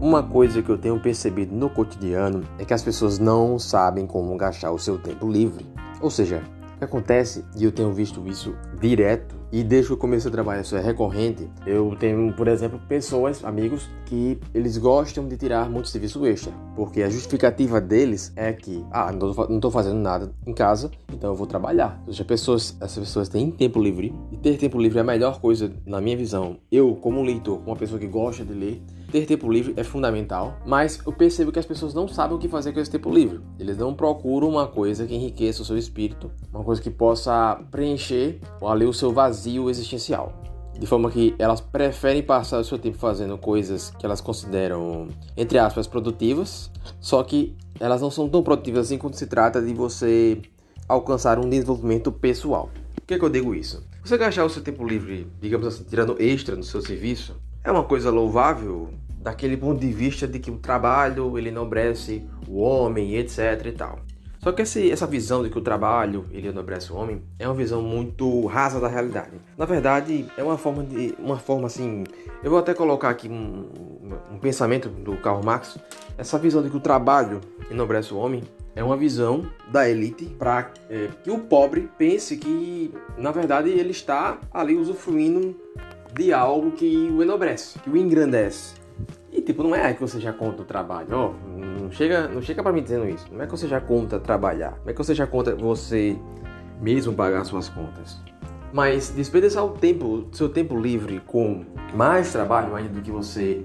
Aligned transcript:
Uma 0.00 0.22
coisa 0.22 0.62
que 0.62 0.70
eu 0.70 0.78
tenho 0.78 0.98
percebido 0.98 1.54
no 1.54 1.68
cotidiano 1.68 2.42
é 2.58 2.64
que 2.64 2.72
as 2.72 2.82
pessoas 2.82 3.18
não 3.18 3.58
sabem 3.58 4.06
como 4.06 4.34
gastar 4.34 4.72
o 4.72 4.78
seu 4.78 4.96
tempo 4.96 5.30
livre. 5.30 5.66
Ou 6.00 6.08
seja, 6.08 6.42
o 6.74 6.78
que 6.78 6.84
acontece, 6.84 7.44
e 7.54 7.64
eu 7.64 7.70
tenho 7.70 7.92
visto 7.92 8.26
isso 8.26 8.54
direto, 8.80 9.38
e 9.52 9.62
desde 9.62 9.88
que 9.88 9.92
eu 9.92 9.98
comecei 9.98 10.30
a 10.30 10.32
trabalhar 10.32 10.62
isso 10.62 10.74
é 10.74 10.80
recorrente, 10.80 11.50
eu 11.66 11.94
tenho, 11.98 12.32
por 12.32 12.48
exemplo, 12.48 12.80
pessoas, 12.88 13.44
amigos, 13.44 13.90
que 14.06 14.38
eles 14.54 14.78
gostam 14.78 15.28
de 15.28 15.36
tirar 15.36 15.68
muito 15.68 15.88
serviço 15.88 16.24
extra. 16.24 16.50
Porque 16.74 17.02
a 17.02 17.10
justificativa 17.10 17.78
deles 17.78 18.32
é 18.36 18.54
que, 18.54 18.82
ah, 18.90 19.12
não 19.12 19.56
estou 19.56 19.70
fazendo 19.70 19.96
nada 19.96 20.32
em 20.46 20.54
casa, 20.54 20.90
então 21.12 21.28
eu 21.28 21.36
vou 21.36 21.46
trabalhar. 21.46 22.02
Ou 22.06 22.12
seja, 22.14 22.24
pessoas, 22.24 22.74
essas 22.80 23.00
pessoas 23.00 23.28
têm 23.28 23.50
tempo 23.50 23.78
livre, 23.82 24.14
e 24.32 24.38
ter 24.38 24.56
tempo 24.56 24.80
livre 24.80 24.96
é 24.96 25.02
a 25.02 25.04
melhor 25.04 25.40
coisa, 25.42 25.70
na 25.84 26.00
minha 26.00 26.16
visão. 26.16 26.56
Eu, 26.72 26.94
como 26.94 27.20
leitor, 27.22 27.60
uma 27.66 27.76
pessoa 27.76 28.00
que 28.00 28.06
gosta 28.06 28.42
de 28.46 28.54
ler, 28.54 28.82
ter 29.10 29.26
tempo 29.26 29.50
livre 29.50 29.74
é 29.76 29.84
fundamental, 29.84 30.58
mas 30.64 31.00
eu 31.04 31.12
percebo 31.12 31.52
que 31.52 31.58
as 31.58 31.66
pessoas 31.66 31.92
não 31.92 32.08
sabem 32.08 32.36
o 32.36 32.40
que 32.40 32.48
fazer 32.48 32.72
com 32.72 32.80
esse 32.80 32.90
tempo 32.90 33.10
livre. 33.10 33.40
Eles 33.58 33.76
não 33.76 33.92
procuram 33.94 34.48
uma 34.48 34.66
coisa 34.66 35.06
que 35.06 35.14
enriqueça 35.14 35.62
o 35.62 35.64
seu 35.64 35.76
espírito, 35.76 36.30
uma 36.52 36.64
coisa 36.64 36.80
que 36.80 36.90
possa 36.90 37.60
preencher 37.70 38.40
ali 38.62 38.86
o 38.86 38.92
seu 38.92 39.12
vazio 39.12 39.68
existencial. 39.68 40.32
De 40.78 40.86
forma 40.86 41.10
que 41.10 41.34
elas 41.38 41.60
preferem 41.60 42.22
passar 42.22 42.58
o 42.58 42.64
seu 42.64 42.78
tempo 42.78 42.96
fazendo 42.96 43.36
coisas 43.36 43.90
que 43.98 44.06
elas 44.06 44.20
consideram, 44.20 45.08
entre 45.36 45.58
aspas, 45.58 45.86
produtivas, 45.86 46.70
só 47.00 47.22
que 47.22 47.54
elas 47.78 48.00
não 48.00 48.10
são 48.10 48.28
tão 48.28 48.42
produtivas 48.42 48.86
assim 48.86 48.96
quando 48.96 49.14
se 49.14 49.26
trata 49.26 49.60
de 49.60 49.74
você 49.74 50.40
alcançar 50.88 51.38
um 51.38 51.48
desenvolvimento 51.48 52.10
pessoal. 52.10 52.70
Por 52.94 53.06
que, 53.06 53.18
que 53.18 53.24
eu 53.24 53.28
digo 53.28 53.54
isso? 53.54 53.84
Você 54.02 54.16
gastar 54.16 54.44
o 54.44 54.48
seu 54.48 54.62
tempo 54.62 54.86
livre, 54.86 55.26
digamos 55.40 55.66
assim, 55.66 55.84
tirando 55.84 56.16
extra 56.18 56.56
no 56.56 56.62
seu 56.62 56.80
serviço, 56.80 57.36
é 57.62 57.70
uma 57.70 57.84
coisa 57.84 58.10
louvável 58.10 58.88
daquele 59.08 59.56
ponto 59.56 59.80
de 59.80 59.92
vista 59.92 60.26
de 60.26 60.38
que 60.38 60.50
o 60.50 60.56
trabalho 60.56 61.36
ele 61.38 61.50
enobrece 61.50 62.24
o 62.48 62.60
homem, 62.60 63.16
etc 63.16 63.66
e 63.66 63.72
tal. 63.72 63.98
Só 64.38 64.52
que 64.52 64.62
esse, 64.62 64.90
essa 64.90 65.06
visão 65.06 65.42
de 65.42 65.50
que 65.50 65.58
o 65.58 65.60
trabalho 65.60 66.24
ele 66.30 66.48
enobrece 66.48 66.90
o 66.90 66.96
homem 66.96 67.22
é 67.38 67.46
uma 67.46 67.54
visão 67.54 67.82
muito 67.82 68.46
rasa 68.46 68.80
da 68.80 68.88
realidade. 68.88 69.32
Na 69.56 69.66
verdade, 69.66 70.26
é 70.38 70.42
uma 70.42 70.56
forma 70.56 70.82
de 70.82 71.14
uma 71.18 71.36
forma 71.36 71.66
assim. 71.66 72.04
Eu 72.42 72.50
vou 72.50 72.58
até 72.58 72.72
colocar 72.72 73.10
aqui 73.10 73.28
um, 73.28 73.68
um 74.32 74.38
pensamento 74.38 74.88
do 74.88 75.18
Karl 75.18 75.42
Marx. 75.44 75.78
Essa 76.16 76.38
visão 76.38 76.62
de 76.62 76.70
que 76.70 76.76
o 76.76 76.80
trabalho 76.80 77.42
enobrece 77.70 78.14
o 78.14 78.16
homem 78.16 78.42
é 78.74 78.82
uma 78.82 78.96
visão 78.96 79.44
da 79.70 79.86
elite 79.86 80.24
para 80.38 80.70
é, 80.88 81.08
que 81.22 81.30
o 81.30 81.40
pobre 81.40 81.90
pense 81.98 82.38
que, 82.38 82.94
na 83.18 83.30
verdade, 83.30 83.68
ele 83.68 83.90
está 83.90 84.38
ali 84.54 84.74
usufruindo 84.74 85.54
de 86.14 86.32
algo 86.32 86.72
que 86.72 87.10
o 87.10 87.22
enobrece, 87.22 87.78
que 87.78 87.90
o 87.90 87.96
engrandece. 87.96 88.74
E 89.32 89.40
tipo, 89.40 89.62
não 89.62 89.74
é 89.74 89.86
aí 89.86 89.94
que 89.94 90.00
você 90.00 90.20
já 90.20 90.32
conta 90.32 90.62
o 90.62 90.64
trabalho. 90.64 91.08
Oh, 91.12 91.80
não 91.80 91.90
chega, 91.90 92.28
não 92.28 92.42
chega 92.42 92.62
para 92.62 92.72
mim 92.72 92.82
dizendo 92.82 93.08
isso. 93.08 93.26
Não 93.32 93.42
é 93.42 93.46
que 93.46 93.52
você 93.52 93.68
já 93.68 93.80
conta 93.80 94.18
trabalhar. 94.18 94.78
Não 94.84 94.90
é 94.90 94.92
que 94.92 94.98
você 94.98 95.14
já 95.14 95.26
conta 95.26 95.54
você 95.54 96.16
mesmo 96.80 97.12
pagar 97.12 97.44
suas 97.44 97.68
contas. 97.68 98.18
Mas 98.72 99.10
desperdiçar 99.10 99.64
o 99.64 99.70
tempo, 99.70 100.26
seu 100.32 100.48
tempo 100.48 100.78
livre 100.78 101.20
com 101.26 101.64
mais 101.94 102.32
trabalho 102.32 102.74
ainda 102.74 102.90
do 102.90 103.00
que 103.00 103.10
você 103.10 103.64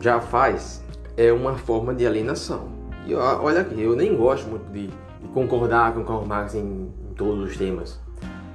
já 0.00 0.20
faz 0.20 0.82
é 1.16 1.32
uma 1.32 1.56
forma 1.56 1.94
de 1.94 2.06
alienação. 2.06 2.68
E 3.06 3.14
olha 3.14 3.62
aqui, 3.62 3.80
eu 3.80 3.96
nem 3.96 4.16
gosto 4.16 4.48
muito 4.48 4.70
de, 4.72 4.88
de 4.88 5.28
concordar 5.32 5.94
com 5.94 6.04
Karl 6.04 6.24
Marx 6.26 6.54
em, 6.54 6.92
em 7.10 7.14
todos 7.14 7.50
os 7.50 7.56
temas. 7.56 8.00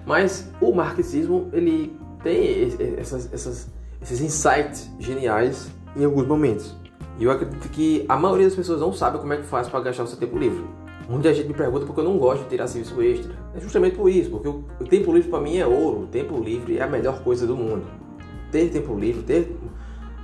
Mas 0.06 0.52
o 0.62 0.72
marxismo, 0.72 1.50
ele 1.52 1.98
tem 2.26 2.74
essas, 2.98 3.32
essas, 3.32 3.70
esses 4.02 4.20
insights 4.20 4.90
geniais 4.98 5.70
em 5.96 6.04
alguns 6.04 6.26
momentos. 6.26 6.76
E 7.20 7.24
eu 7.24 7.30
acredito 7.30 7.70
que 7.70 8.04
a 8.10 8.18
maioria 8.18 8.48
das 8.48 8.56
pessoas 8.56 8.82
não 8.82 8.92
sabe 8.92 9.20
como 9.20 9.32
é 9.32 9.38
que 9.38 9.44
faz 9.44 9.70
para 9.70 9.80
gastar 9.80 10.04
o 10.04 10.08
seu 10.08 10.18
tempo 10.18 10.36
livre. 10.38 10.66
Muita 11.08 11.32
gente 11.32 11.48
me 11.48 11.54
pergunta 11.54 11.86
porque 11.86 12.02
eu 12.02 12.04
não 12.04 12.18
gosto 12.18 12.42
de 12.42 12.50
tirar 12.50 12.66
serviço 12.68 13.00
extra. 13.00 13.32
É 13.54 13.60
justamente 13.60 13.96
por 13.96 14.10
isso, 14.10 14.32
porque 14.32 14.48
o, 14.48 14.64
tempo 14.90 15.14
livre 15.14 15.30
para 15.30 15.40
mim 15.40 15.58
é 15.58 15.68
ouro. 15.68 16.02
O 16.02 16.08
tempo 16.08 16.40
livre 16.40 16.80
é 16.80 16.82
a 16.82 16.88
melhor 16.88 17.22
coisa 17.22 17.46
do 17.46 17.56
mundo. 17.56 17.86
Ter 18.52 18.70
tempo 18.70 18.98
livre, 18.98 19.22
ter 19.22 19.56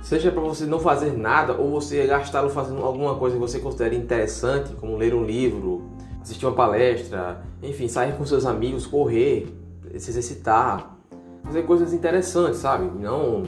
seja 0.02 0.32
para 0.32 0.42
você 0.42 0.66
não 0.66 0.80
fazer 0.80 1.16
nada 1.16 1.52
ou 1.52 1.70
você 1.70 2.04
gastá-lo 2.04 2.50
fazendo 2.50 2.82
alguma 2.82 3.14
coisa 3.14 3.36
que 3.36 3.40
você 3.40 3.60
considere 3.60 3.94
interessante, 3.94 4.74
como 4.74 4.96
ler 4.96 5.14
um 5.14 5.24
livro, 5.24 5.82
assistir 6.20 6.44
uma 6.44 6.54
palestra, 6.56 7.44
enfim, 7.62 7.86
sair 7.86 8.16
com 8.16 8.26
seus 8.26 8.44
amigos, 8.44 8.84
correr, 8.84 9.54
se 9.96 10.10
exercitar, 10.10 10.92
fazer 11.44 11.62
coisas 11.62 11.92
interessantes, 11.92 12.60
sabe? 12.60 12.84
Não 12.98 13.44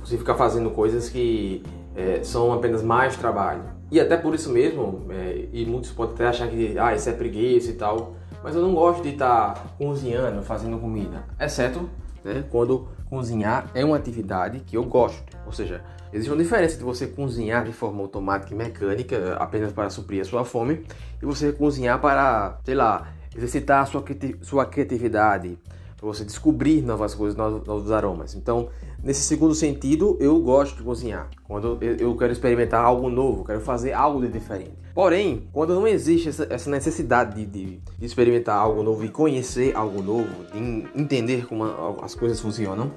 você 0.00 0.16
ficar 0.16 0.34
fazendo 0.34 0.70
coisas 0.70 1.08
que 1.08 1.62
é, 1.94 2.22
são 2.22 2.52
apenas 2.52 2.82
mais 2.82 3.16
trabalho. 3.16 3.62
E 3.90 4.00
até 4.00 4.16
por 4.16 4.34
isso 4.34 4.50
mesmo, 4.50 5.06
é, 5.10 5.48
e 5.52 5.64
muitos 5.66 5.90
podem 5.90 6.14
até 6.14 6.26
achar 6.26 6.48
que 6.48 6.78
ah, 6.78 6.94
isso 6.94 7.08
é 7.08 7.12
preguiça 7.12 7.70
e 7.70 7.74
tal, 7.74 8.14
mas 8.42 8.54
eu 8.54 8.62
não 8.62 8.74
gosto 8.74 9.02
de 9.02 9.10
estar 9.10 9.54
tá 9.54 9.64
cozinhando, 9.78 10.42
fazendo 10.42 10.78
comida, 10.78 11.24
exceto 11.38 11.88
né, 12.24 12.44
quando 12.50 12.88
cozinhar 13.08 13.70
é 13.74 13.84
uma 13.84 13.96
atividade 13.96 14.60
que 14.60 14.76
eu 14.76 14.84
gosto. 14.84 15.36
Ou 15.46 15.52
seja, 15.52 15.82
existe 16.12 16.30
uma 16.30 16.42
diferença 16.42 16.76
de 16.76 16.82
você 16.82 17.06
cozinhar 17.06 17.64
de 17.64 17.72
forma 17.72 18.02
automática 18.02 18.52
e 18.52 18.56
mecânica 18.56 19.36
apenas 19.38 19.72
para 19.72 19.88
suprir 19.90 20.20
a 20.20 20.24
sua 20.24 20.44
fome 20.44 20.84
e 21.22 21.24
você 21.24 21.52
cozinhar 21.52 22.00
para, 22.00 22.58
sei 22.64 22.74
lá, 22.74 23.12
exercitar 23.34 23.82
a 23.82 23.86
sua, 23.86 24.04
sua 24.42 24.66
criatividade, 24.66 25.58
para 25.96 26.06
você 26.06 26.24
descobrir 26.24 26.82
novas 26.82 27.14
coisas, 27.14 27.36
novos 27.36 27.90
aromas. 27.90 28.34
Então, 28.34 28.68
nesse 29.02 29.22
segundo 29.22 29.54
sentido, 29.54 30.16
eu 30.20 30.38
gosto 30.40 30.76
de 30.76 30.82
cozinhar. 30.82 31.28
Quando 31.44 31.78
eu 31.98 32.14
quero 32.16 32.32
experimentar 32.32 32.84
algo 32.84 33.08
novo, 33.08 33.44
quero 33.44 33.60
fazer 33.60 33.92
algo 33.92 34.20
de 34.20 34.28
diferente. 34.28 34.74
Porém, 34.94 35.48
quando 35.52 35.74
não 35.74 35.86
existe 35.86 36.28
essa 36.28 36.70
necessidade 36.70 37.44
de, 37.44 37.46
de, 37.46 37.80
experimentar 38.00 38.56
algo 38.56 38.82
novo 38.82 39.04
e 39.04 39.08
conhecer 39.08 39.76
algo 39.76 40.02
novo, 40.02 40.44
de 40.52 40.88
entender 40.94 41.46
como 41.46 41.64
as 42.02 42.14
coisas 42.14 42.40
funcionam, 42.40 42.90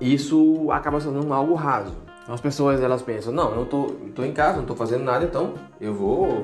isso 0.00 0.70
acaba 0.70 1.00
sendo 1.00 1.32
algo 1.32 1.54
raso. 1.54 1.94
Então, 2.22 2.34
as 2.34 2.40
pessoas 2.40 2.80
elas 2.80 3.02
pensam, 3.02 3.32
não, 3.32 3.52
eu 3.54 3.66
tô, 3.66 3.86
tô 4.14 4.24
em 4.24 4.32
casa, 4.32 4.58
não 4.58 4.66
tô 4.66 4.74
fazendo 4.74 5.04
nada, 5.04 5.24
então 5.24 5.54
eu 5.80 5.94
vou, 5.94 6.42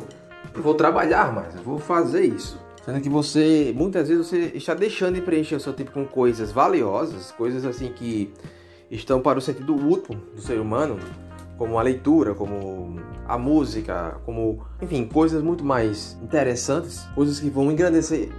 eu 0.55 0.63
vou 0.63 0.75
trabalhar 0.75 1.33
mais, 1.33 1.55
eu 1.57 1.63
vou 1.63 1.79
fazer 1.79 2.25
isso. 2.25 2.59
Sendo 2.84 3.00
que 3.00 3.09
você, 3.09 3.72
muitas 3.76 4.09
vezes, 4.09 4.26
você 4.26 4.53
está 4.54 4.75
deixando 4.75 5.15
de 5.15 5.20
preencher 5.20 5.54
o 5.54 5.60
seu 5.60 5.72
tempo 5.72 5.93
com 5.93 6.04
coisas 6.04 6.50
valiosas, 6.50 7.31
coisas 7.31 7.65
assim 7.65 7.93
que 7.93 8.32
estão 8.91 9.20
para 9.20 9.38
o 9.38 9.43
sentido 9.43 9.75
útil 9.75 10.16
do 10.34 10.41
ser 10.41 10.59
humano, 10.59 10.98
como 11.56 11.78
a 11.78 11.82
leitura, 11.82 12.34
como 12.34 12.97
a 13.26 13.38
música, 13.38 14.20
como, 14.25 14.66
enfim, 14.81 15.04
coisas 15.04 15.43
muito 15.43 15.65
mais 15.65 16.19
interessantes, 16.20 17.04
coisas 17.15 17.38
que 17.38 17.48
vão 17.48 17.70
engrandecer, 17.70 18.31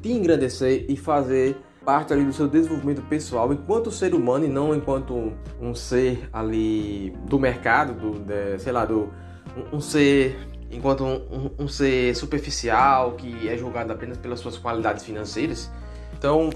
te 0.00 0.12
engrandecer 0.12 0.86
e 0.88 0.96
fazer 0.96 1.56
parte 1.84 2.14
ali 2.14 2.24
do 2.24 2.32
seu 2.32 2.48
desenvolvimento 2.48 3.02
pessoal 3.02 3.52
enquanto 3.52 3.90
ser 3.90 4.14
humano 4.14 4.46
e 4.46 4.48
não 4.48 4.74
enquanto 4.74 5.34
um 5.60 5.74
ser 5.74 6.26
ali 6.32 7.10
do 7.28 7.38
mercado, 7.38 7.92
do, 7.92 8.18
de, 8.18 8.58
sei 8.58 8.72
lá, 8.72 8.86
do 8.86 9.12
um 9.70 9.80
ser 9.80 10.36
enquanto 10.70 11.04
um, 11.04 11.50
um, 11.58 11.68
ser 11.68 12.14
superficial 12.14 13.12
que 13.12 13.48
é 13.48 13.56
julgado 13.56 13.92
apenas 13.92 14.18
pelas 14.18 14.40
suas 14.40 14.56
qualidades 14.56 15.04
financeiras. 15.04 15.70
Então, 16.16 16.50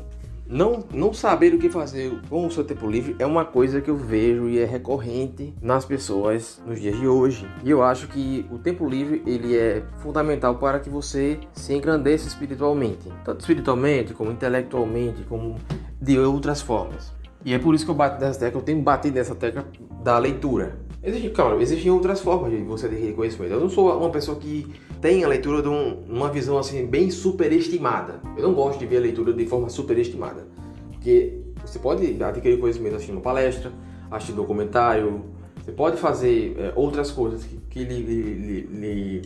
não, 0.50 0.82
não 0.94 1.12
saber 1.12 1.52
o 1.52 1.58
que 1.58 1.69
fazer 1.69 2.19
com 2.28 2.46
o 2.46 2.50
seu 2.50 2.64
tempo 2.64 2.88
livre 2.88 3.14
é 3.19 3.26
uma 3.26 3.44
coisa 3.44 3.82
que 3.82 3.91
eu 3.91 3.96
vejo 3.96 4.48
e 4.48 4.58
é 4.58 4.64
recorrente 4.64 5.54
nas 5.60 5.84
pessoas 5.84 6.58
nos 6.66 6.80
dias 6.80 6.98
de 6.98 7.06
hoje. 7.06 7.46
E 7.62 7.70
eu 7.70 7.82
acho 7.82 8.08
que 8.08 8.46
o 8.50 8.58
tempo 8.58 8.88
livre 8.88 9.22
ele 9.26 9.54
é 9.54 9.82
fundamental 9.98 10.54
para 10.54 10.80
que 10.80 10.88
você 10.88 11.38
se 11.52 11.75
engrandeça 11.75 12.26
espiritualmente, 12.26 13.12
tanto 13.25 13.40
espiritualmente 13.40 14.14
como 14.14 14.32
intelectualmente, 14.32 15.22
como 15.25 15.56
de 16.00 16.19
outras 16.19 16.62
formas. 16.62 17.12
E 17.44 17.52
é 17.52 17.58
por 17.58 17.75
isso 17.75 17.84
que 17.84 17.90
eu 17.90 17.94
bato 17.94 18.19
nessa 18.19 18.40
tecla, 18.40 18.60
eu 18.60 18.64
tenho 18.64 18.81
batido 18.81 19.16
nessa 19.16 19.34
tecla 19.34 19.66
da 20.02 20.19
leitura. 20.19 20.78
Existe, 21.02 21.30
claro, 21.30 21.60
existem 21.60 21.90
outras 21.92 22.20
formas 22.20 22.50
de 22.50 22.58
você 22.58 22.86
adquirir 22.86 23.14
conhecimento. 23.14 23.52
Eu 23.52 23.60
não 23.60 23.70
sou 23.70 23.96
uma 23.96 24.10
pessoa 24.10 24.36
que 24.36 24.66
tem 25.00 25.22
a 25.22 25.28
leitura 25.28 25.62
de 25.62 25.68
um, 25.68 26.02
uma 26.08 26.28
visão 26.28 26.58
assim 26.58 26.84
bem 26.86 27.10
superestimada. 27.10 28.20
Eu 28.36 28.42
não 28.42 28.54
gosto 28.54 28.80
de 28.80 28.86
ver 28.86 28.96
a 28.96 29.00
leitura 29.00 29.32
de 29.32 29.46
forma 29.46 29.68
superestimada. 29.68 30.46
Porque 30.90 31.38
você 31.64 31.78
pode 31.78 32.20
adquirir 32.22 32.58
conhecimento 32.58 32.96
assistindo 32.96 33.16
uma 33.16 33.22
palestra, 33.22 33.72
assistindo 34.10 34.36
documentário, 34.36 35.24
você 35.68 35.72
pode 35.72 35.98
fazer 35.98 36.56
é, 36.58 36.72
outras 36.74 37.10
coisas 37.10 37.44
que, 37.44 37.58
que 37.70 37.84
lhe, 37.84 38.00
lhe, 38.00 38.60
lhe, 38.62 39.22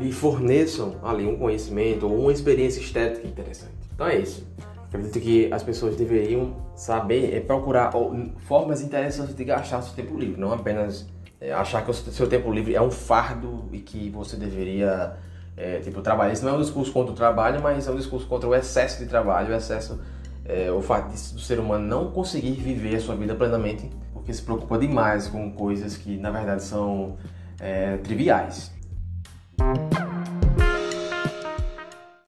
lhe 0.00 0.12
forneçam 0.12 0.96
ali 1.02 1.26
um 1.26 1.36
conhecimento 1.36 2.06
ou 2.06 2.18
uma 2.18 2.32
experiência 2.32 2.80
estética 2.80 3.28
interessante. 3.28 3.74
Então 3.94 4.06
é 4.06 4.18
isso. 4.18 4.46
Acredito 4.88 5.20
que 5.20 5.52
as 5.52 5.62
pessoas 5.62 5.96
deveriam 5.96 6.56
saber 6.74 7.34
é 7.34 7.40
procurar 7.40 7.92
formas 8.38 8.80
interessantes 8.82 9.34
de 9.34 9.44
gastar 9.44 9.82
seu 9.82 9.94
tempo 9.94 10.18
livre, 10.18 10.40
não 10.40 10.52
apenas 10.52 11.06
é, 11.40 11.52
achar 11.52 11.84
que 11.84 11.90
o 11.90 11.94
seu 11.94 12.28
tempo 12.28 12.50
livre 12.52 12.74
é 12.74 12.80
um 12.80 12.90
fardo 12.90 13.68
e 13.72 13.78
que 13.78 14.08
você 14.10 14.36
deveria 14.36 15.16
é, 15.56 15.80
tipo 15.80 16.00
trabalhar. 16.00 16.32
Isso 16.32 16.44
não 16.44 16.54
é 16.54 16.56
um 16.56 16.60
discurso 16.60 16.92
contra 16.92 17.12
o 17.12 17.16
trabalho, 17.16 17.60
mas 17.62 17.88
é 17.88 17.90
um 17.90 17.96
discurso 17.96 18.26
contra 18.26 18.48
o 18.48 18.54
excesso 18.54 19.02
de 19.02 19.08
trabalho, 19.08 19.52
o 19.52 19.56
excesso, 19.56 20.00
é, 20.44 20.70
o 20.70 20.80
fato 20.80 21.10
do 21.10 21.40
ser 21.40 21.58
humano 21.58 21.86
não 21.86 22.10
conseguir 22.10 22.52
viver 22.52 22.96
a 22.96 23.00
sua 23.00 23.16
vida 23.16 23.34
plenamente 23.34 23.90
porque 24.26 24.34
se 24.34 24.42
preocupa 24.42 24.76
demais 24.76 25.28
com 25.28 25.52
coisas 25.52 25.96
que 25.96 26.16
na 26.16 26.32
verdade 26.32 26.64
são 26.64 27.16
é, 27.60 27.96
triviais. 27.98 28.72